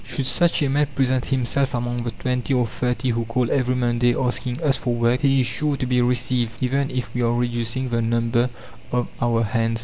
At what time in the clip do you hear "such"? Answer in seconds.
0.25-0.63